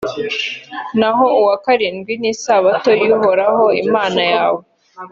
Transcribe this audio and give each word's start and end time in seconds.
naho 0.99 1.25
uwa 1.39 1.55
karindwi 1.65 2.13
ni 2.21 2.29
isabato 2.33 2.91
y’uhoraho 3.01 3.65
imana 3.83 4.21
yawe. 4.33 4.61